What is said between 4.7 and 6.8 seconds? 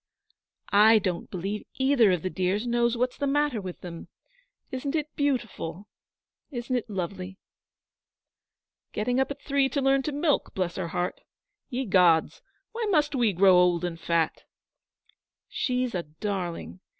Isn't it beautiful? Isn't